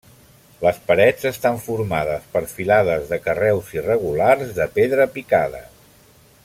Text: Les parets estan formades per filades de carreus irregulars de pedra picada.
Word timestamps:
Les 0.61 0.77
parets 0.85 1.27
estan 1.31 1.59
formades 1.65 2.25
per 2.37 2.43
filades 2.55 3.05
de 3.13 3.21
carreus 3.27 3.69
irregulars 3.83 4.59
de 4.61 4.71
pedra 4.79 5.11
picada. 5.19 5.63